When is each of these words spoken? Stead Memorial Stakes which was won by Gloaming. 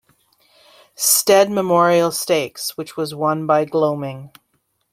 Stead 0.95 1.51
Memorial 1.51 2.09
Stakes 2.11 2.75
which 2.75 2.97
was 2.97 3.13
won 3.13 3.45
by 3.45 3.65
Gloaming. 3.65 4.31